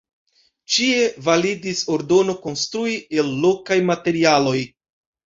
[0.75, 4.57] Ĉie validis ordono konstrui el lokaj materialoj.